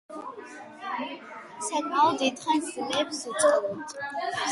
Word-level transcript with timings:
საკმაოდ 1.67 2.17
დიდხანს 2.21 2.71
ძლებს 2.79 3.21
უწყლოდ. 3.33 3.95